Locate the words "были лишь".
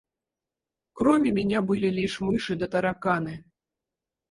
1.69-2.19